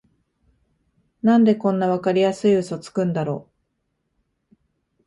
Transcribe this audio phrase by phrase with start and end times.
[1.21, 3.51] なんでこんなわかりやすいウソつくんだろ